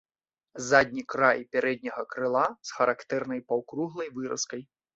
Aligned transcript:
Задні 0.69 1.03
край 1.15 1.43
пярэдняга 1.57 2.03
крыла 2.15 2.45
з 2.71 2.81
характэрнай 2.81 3.45
паўкруглай 3.53 4.13
выразкай. 4.21 4.61